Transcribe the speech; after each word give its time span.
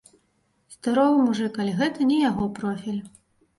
Здаровы 0.75 1.19
мужык, 1.27 1.61
але 1.65 1.77
гэта 1.83 2.09
не 2.15 2.19
яго 2.29 2.51
профіль! 2.59 3.01